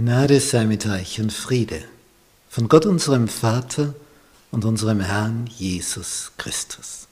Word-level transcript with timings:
Gnade 0.00 0.40
sei 0.40 0.64
mit 0.64 0.86
euch 0.86 1.20
und 1.20 1.30
Friede 1.30 1.84
von 2.48 2.70
Gott 2.70 2.86
unserem 2.86 3.28
Vater 3.28 3.94
und 4.50 4.64
unserem 4.64 5.00
Herrn 5.00 5.46
Jesus 5.46 6.32
Christus. 6.38 7.06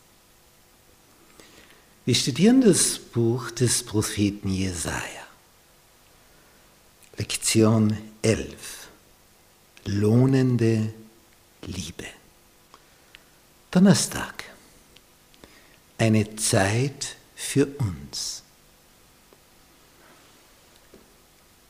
Wir 2.06 2.14
studieren 2.14 2.62
das 2.62 2.98
Buch 2.98 3.50
des 3.50 3.82
Propheten 3.82 4.48
Jesaja. 4.48 5.26
Lektion 7.18 7.94
11. 8.22 8.88
Lohnende 9.84 10.90
Liebe. 11.66 12.06
Donnerstag. 13.70 14.44
Eine 15.98 16.36
Zeit 16.36 17.16
für 17.36 17.66
uns. 17.66 18.44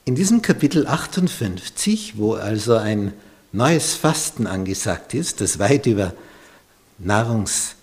In 0.09 0.15
diesem 0.15 0.41
Kapitel 0.41 0.87
58, 0.87 2.17
wo 2.17 2.33
also 2.33 2.77
ein 2.77 3.13
neues 3.53 3.95
Fasten 3.95 4.47
angesagt 4.47 5.13
ist, 5.13 5.43
das 5.43 5.59
weit 5.59 5.85
über 5.85 6.15
Nahrungs, 6.97 7.75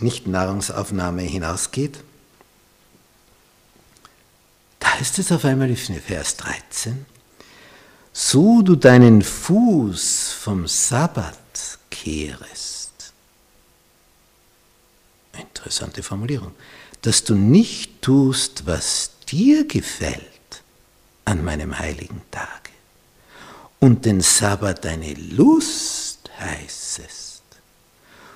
nicht 0.00 0.26
Nahrungsaufnahme 0.26 1.22
hinausgeht, 1.22 2.00
da 4.80 4.92
ist 4.96 5.20
es 5.20 5.30
auf 5.30 5.44
einmal 5.44 5.70
in 5.70 5.76
Vers 5.76 6.36
13, 6.38 7.06
so 8.12 8.60
du 8.60 8.74
deinen 8.74 9.22
Fuß 9.22 10.32
vom 10.32 10.66
Sabbat 10.66 11.78
kehrest. 11.90 13.12
Interessante 15.38 16.02
Formulierung. 16.02 16.50
Dass 17.02 17.22
du 17.22 17.36
nicht 17.36 18.02
tust, 18.02 18.66
was 18.66 19.12
dir 19.28 19.64
gefällt 19.68 20.35
an 21.26 21.44
meinem 21.44 21.78
heiligen 21.78 22.22
Tage. 22.30 22.48
Und 23.78 24.06
den 24.06 24.22
Sabbat 24.22 24.84
deine 24.86 25.12
Lust 25.12 26.30
heißest. 26.40 27.42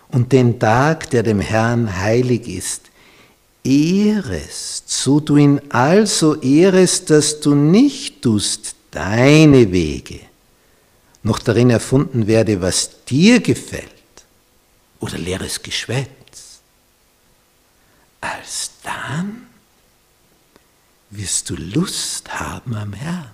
Und 0.08 0.32
den 0.32 0.58
Tag, 0.58 1.08
der 1.10 1.22
dem 1.22 1.41
Herrn 1.41 1.97
heilig 1.97 2.47
ist, 2.47 2.82
ehrest, 3.64 4.91
so 4.91 5.20
du 5.20 5.36
ihn 5.36 5.60
also 5.70 6.34
ehrest, 6.42 7.10
dass 7.10 7.41
du 7.41 7.55
nicht 7.55 8.22
tust 8.22 8.74
deine 8.91 9.70
Wege, 9.72 10.20
noch 11.22 11.38
darin 11.38 11.70
erfunden 11.70 12.27
werde, 12.27 12.60
was 12.60 13.04
dir 13.04 13.41
gefällt, 13.41 13.88
oder 14.98 15.16
leeres 15.16 15.62
Geschwätz, 15.62 16.60
alsdann 18.20 19.47
wirst 21.11 21.50
du 21.50 21.56
Lust 21.56 22.41
haben 22.41 22.75
am 22.75 22.92
Herrn. 22.92 23.30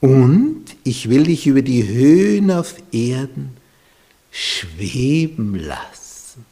Und 0.00 0.66
ich 0.84 1.08
will 1.08 1.24
dich 1.24 1.46
über 1.46 1.62
die 1.62 1.86
Höhen 1.88 2.50
auf 2.50 2.74
Erden 2.92 3.56
schweben 4.30 5.54
lassen 5.54 6.44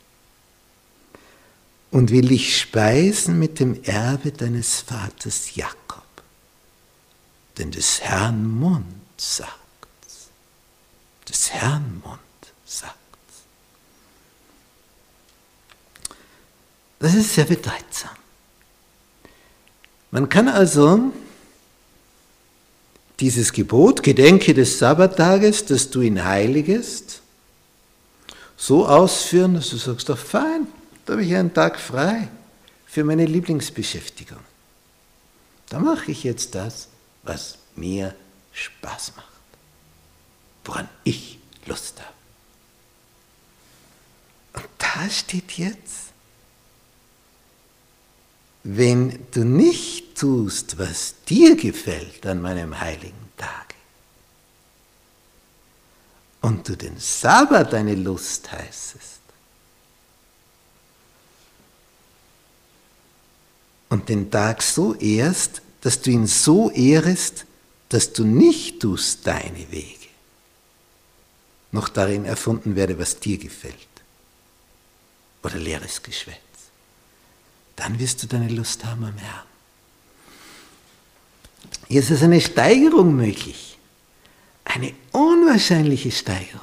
und 1.91 2.11
will 2.11 2.29
dich 2.29 2.59
speisen 2.59 3.39
mit 3.39 3.61
dem 3.61 3.83
Erbe 3.85 4.33
deines 4.33 4.81
Vaters 4.81 5.55
Jakob. 5.55 6.03
Denn 7.59 7.70
des 7.70 8.01
Herrn 8.01 8.47
Mund 8.59 8.87
sagt's. 9.19 10.31
Des 11.29 11.51
Herrn 11.51 12.01
Mund 12.03 12.20
Das 17.03 17.14
ist 17.14 17.34
sehr 17.34 17.47
bedeutsam. 17.47 18.12
Man 20.12 20.28
kann 20.28 20.47
also 20.47 21.12
dieses 23.19 23.53
Gebot, 23.53 24.05
gedenke 24.05 24.55
des 24.55 24.78
Sabbattages, 24.78 25.64
dass 25.64 25.91
du 25.91 26.00
ihn 26.03 26.25
heiligest, 26.25 27.20
so 28.57 28.86
ausführen, 28.86 29.55
dass 29.55 29.70
du 29.70 29.79
sagst, 29.79 30.08
doch 30.11 30.18
fein, 30.18 30.68
da 31.05 31.14
habe 31.14 31.24
ich 31.24 31.35
einen 31.35 31.52
Tag 31.52 31.80
frei 31.80 32.29
für 32.86 33.02
meine 33.02 33.27
Lieblingsbeschäftigung. 33.27 34.39
Da 35.70 35.80
mache 35.80 36.13
ich 36.13 36.23
jetzt 36.23 36.55
das, 36.55 36.86
was 37.24 37.58
mir 37.74 38.14
Spaß 38.52 39.14
macht, 39.17 39.27
woran 40.64 40.89
ich 41.02 41.40
Lust 41.67 42.01
habe. 42.01 42.14
Und 44.52 44.69
da 44.79 45.11
steht 45.11 45.51
jetzt, 45.58 46.11
wenn 48.64 49.27
du 49.33 49.45
nicht 49.45 50.17
tust, 50.17 50.78
was 50.78 51.14
dir 51.28 51.56
gefällt 51.56 52.24
an 52.27 52.40
meinem 52.40 52.78
heiligen 52.78 53.33
Tage, 53.36 53.74
und 56.42 56.68
du 56.68 56.77
den 56.77 56.98
Sabbat 56.98 57.72
deine 57.72 57.95
Lust 57.95 58.51
heißest, 58.52 59.20
und 63.89 64.08
den 64.08 64.30
Tag 64.30 64.62
so 64.62 64.95
ehrst, 64.95 65.61
dass 65.80 66.01
du 66.01 66.11
ihn 66.11 66.27
so 66.27 66.70
ehrest, 66.70 67.45
dass 67.89 68.12
du 68.12 68.24
nicht 68.24 68.80
tust 68.80 69.27
deine 69.27 69.70
Wege, 69.70 70.08
noch 71.72 71.89
darin 71.89 72.24
erfunden 72.24 72.77
werde, 72.77 72.98
was 72.98 73.18
dir 73.18 73.39
gefällt, 73.39 73.77
oder 75.42 75.56
leeres 75.56 76.02
Geschwätz 76.02 76.52
dann 77.83 77.98
wirst 77.98 78.23
du 78.23 78.29
deine 78.29 78.48
Lust 78.48 78.85
haben 78.85 79.05
am 79.05 79.17
Herrn. 79.17 79.47
Jetzt 81.89 82.11
ist 82.11 82.23
eine 82.23 82.41
Steigerung 82.41 83.17
möglich. 83.17 83.77
Eine 84.65 84.95
unwahrscheinliche 85.11 86.13
Steigerung. 86.13 86.61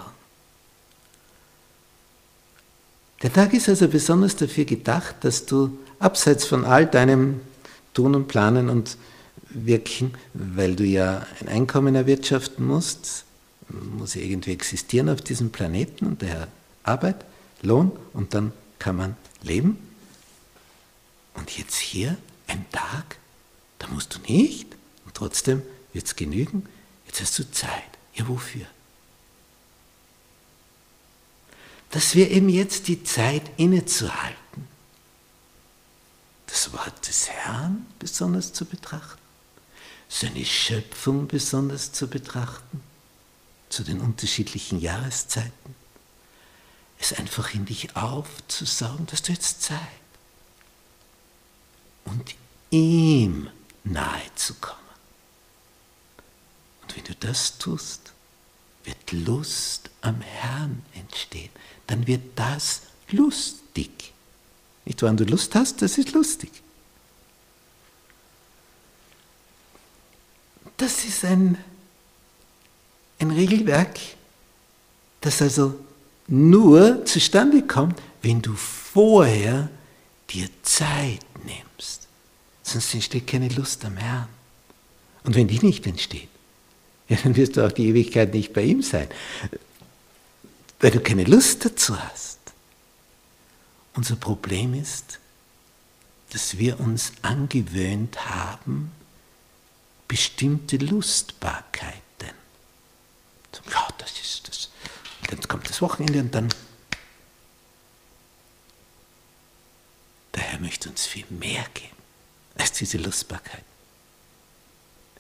Der 3.21 3.33
Tag 3.33 3.53
ist 3.53 3.67
also 3.67 3.89
besonders 3.89 4.37
dafür 4.37 4.63
gedacht, 4.63 5.15
dass 5.21 5.45
du 5.45 5.77
abseits 5.99 6.45
von 6.45 6.63
all 6.63 6.85
deinem 6.85 7.41
Tun 7.93 8.15
und 8.15 8.29
Planen 8.29 8.69
und 8.69 8.97
Wirken, 9.49 10.13
weil 10.33 10.75
du 10.77 10.85
ja 10.85 11.27
ein 11.41 11.49
Einkommen 11.49 11.95
erwirtschaften 11.95 12.65
musst, 12.65 13.25
muss 13.67 14.15
ja 14.15 14.21
irgendwie 14.21 14.53
existieren 14.53 15.09
auf 15.09 15.19
diesem 15.19 15.49
Planeten 15.49 16.05
und 16.05 16.21
daher 16.21 16.47
Arbeit, 16.83 17.25
Lohn 17.61 17.91
und 18.13 18.33
dann 18.33 18.53
kann 18.77 18.95
man 18.95 19.17
leben. 19.43 19.88
Und 21.33 21.57
jetzt 21.57 21.77
hier 21.77 22.17
ein 22.47 22.69
Tag, 22.71 23.17
da 23.77 23.87
musst 23.87 24.15
du 24.15 24.19
nicht 24.31 24.67
und 25.05 25.15
trotzdem 25.15 25.61
wird 25.93 26.05
es 26.05 26.15
genügen. 26.15 26.67
Jetzt 27.05 27.21
hast 27.21 27.39
du 27.39 27.51
Zeit. 27.51 27.97
Ja, 28.13 28.27
wofür? 28.27 28.65
Dass 31.91 32.13
wir 32.15 32.29
eben 32.29 32.49
jetzt 32.49 32.87
die 32.87 33.03
Zeit 33.03 33.43
innezuhalten, 33.57 34.67
das 36.47 36.71
Wort 36.73 37.07
des 37.07 37.29
Herrn 37.29 37.85
besonders 37.97 38.53
zu 38.53 38.65
betrachten, 38.65 39.19
seine 40.07 40.45
Schöpfung 40.45 41.27
besonders 41.27 41.91
zu 41.91 42.07
betrachten, 42.07 42.81
zu 43.69 43.83
den 43.83 44.01
unterschiedlichen 44.01 44.79
Jahreszeiten, 44.79 45.75
es 46.99 47.13
einfach 47.13 47.53
in 47.53 47.65
dich 47.65 47.95
aufzusaugen, 47.95 49.05
dass 49.07 49.21
du 49.21 49.31
jetzt 49.31 49.61
Zeit 49.61 49.79
und 52.09 52.35
ihm 52.71 53.49
nahe 53.83 54.21
zu 54.35 54.53
kommen. 54.55 54.77
Und 56.81 56.95
wenn 56.95 57.03
du 57.03 57.15
das 57.15 57.57
tust, 57.57 58.13
wird 58.83 59.11
Lust 59.11 59.89
am 60.01 60.21
Herrn 60.21 60.83
entstehen. 60.93 61.51
Dann 61.87 62.07
wird 62.07 62.21
das 62.35 62.81
lustig. 63.11 64.13
Nicht, 64.85 65.01
wann 65.03 65.17
du 65.17 65.25
Lust 65.25 65.53
hast, 65.55 65.81
das 65.81 65.97
ist 65.97 66.13
lustig. 66.13 66.51
Das 70.77 71.03
ist 71.03 71.25
ein, 71.25 71.57
ein 73.19 73.31
Regelwerk, 73.31 73.99
das 75.21 75.41
also 75.41 75.77
nur 76.27 77.05
zustande 77.05 77.63
kommt, 77.63 78.01
wenn 78.21 78.41
du 78.41 78.55
vorher 78.55 79.69
dir 80.29 80.47
Zeit 80.63 81.25
nimmst. 81.43 81.98
Sonst 82.69 82.93
entsteht 82.93 83.25
keine 83.25 83.49
Lust 83.49 83.83
am 83.85 83.97
Herrn. 83.97 84.27
Und 85.23 85.35
wenn 85.35 85.47
die 85.47 85.59
nicht 85.59 85.87
entsteht, 85.87 86.29
ja, 87.07 87.17
dann 87.23 87.35
wirst 87.35 87.57
du 87.57 87.65
auch 87.65 87.71
die 87.71 87.87
Ewigkeit 87.87 88.33
nicht 88.33 88.53
bei 88.53 88.61
ihm 88.61 88.83
sein, 88.83 89.07
weil 90.79 90.91
du 90.91 90.99
keine 90.99 91.23
Lust 91.23 91.65
dazu 91.65 91.99
hast. 91.99 92.37
Unser 93.95 94.15
Problem 94.15 94.75
ist, 94.75 95.19
dass 96.29 96.59
wir 96.59 96.79
uns 96.79 97.13
angewöhnt 97.23 98.29
haben, 98.29 98.91
bestimmte 100.07 100.77
Lustbarkeiten. 100.77 101.99
Ja, 103.71 103.87
das 103.97 104.11
ist 104.11 104.47
das. 104.47 104.69
Dann 105.27 105.41
kommt 105.47 105.67
das 105.67 105.81
Wochenende 105.81 106.19
und 106.19 106.35
dann 106.35 106.49
Der 110.35 110.43
Herr 110.43 110.59
möchte 110.59 110.89
uns 110.89 111.05
viel 111.05 111.25
mehr 111.29 111.65
geben. 111.73 111.98
Als 112.55 112.73
diese 112.73 112.97
Lustbarkeit. 112.97 113.63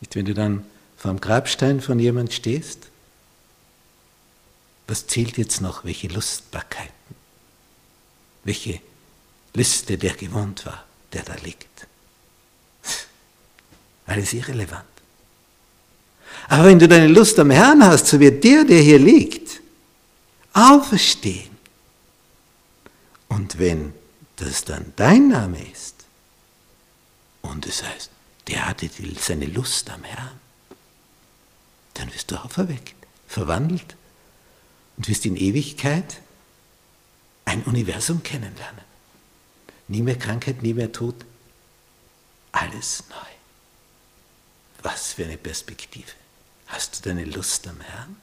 Nicht, 0.01 0.15
wenn 0.15 0.25
du 0.25 0.33
dann 0.33 0.65
vor 0.97 1.11
dem 1.11 1.21
Grabstein 1.21 1.81
von 1.81 1.99
jemand 1.99 2.33
stehst, 2.33 2.87
was 4.87 5.07
zählt 5.07 5.37
jetzt 5.37 5.61
noch, 5.61 5.85
welche 5.85 6.07
Lustbarkeiten, 6.07 6.93
welche 8.43 8.81
Liste 9.53 9.97
der 9.97 10.13
gewohnt 10.13 10.65
war, 10.65 10.85
der 11.13 11.23
da 11.23 11.35
liegt. 11.43 11.87
Alles 14.05 14.33
irrelevant. 14.33 14.85
Aber 16.47 16.65
wenn 16.65 16.79
du 16.79 16.87
deine 16.87 17.07
Lust 17.07 17.37
am 17.37 17.51
Herrn 17.51 17.83
hast, 17.83 18.07
so 18.07 18.19
wird 18.19 18.43
der, 18.43 18.63
der 18.63 18.81
hier 18.81 18.97
liegt, 18.97 19.61
auferstehen. 20.53 21.49
Und 23.27 23.59
wenn 23.59 23.93
das 24.37 24.65
dann 24.65 24.93
dein 24.95 25.27
Name 25.27 25.59
ist, 25.71 25.95
und 27.49 27.65
es 27.65 27.83
heißt, 27.83 28.09
der 28.47 28.67
hatte 28.67 28.89
seine 29.19 29.45
Lust 29.45 29.89
am 29.89 30.03
Herrn, 30.03 30.39
dann 31.93 32.13
wirst 32.13 32.31
du 32.31 32.35
auferweckt, 32.37 32.95
verwandelt 33.27 33.95
und 34.97 35.07
wirst 35.07 35.25
in 35.25 35.35
Ewigkeit 35.35 36.21
ein 37.45 37.63
Universum 37.63 38.23
kennenlernen. 38.23 38.83
Nie 39.87 40.01
mehr 40.01 40.17
Krankheit, 40.17 40.61
nie 40.61 40.73
mehr 40.73 40.91
Tod, 40.91 41.15
alles 42.51 43.03
neu. 43.09 43.15
Was 44.83 45.13
für 45.13 45.25
eine 45.25 45.37
Perspektive. 45.37 46.11
Hast 46.67 46.97
du 47.05 47.09
deine 47.09 47.25
Lust 47.25 47.67
am 47.67 47.81
Herrn? 47.81 48.15